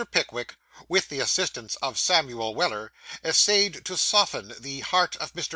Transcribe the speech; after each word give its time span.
PICKWICK, 0.09 0.55
WITH 0.89 1.09
THE 1.09 1.19
ASSISTANCE 1.19 1.75
OF 1.75 1.95
SAMUEL 1.99 2.55
WELLER, 2.55 2.91
ESSAYED 3.23 3.85
TO 3.85 3.95
SOFTEN 3.95 4.55
THE 4.59 4.79
HEART 4.79 5.15
OF 5.17 5.31
MR. 5.33 5.45